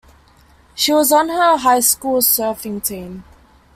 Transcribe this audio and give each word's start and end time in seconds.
She 0.73 0.91
was 0.93 1.11
on 1.11 1.29
her 1.29 1.57
high 1.57 1.81
school's 1.81 2.25
surfing 2.25 2.83
team. 2.83 3.23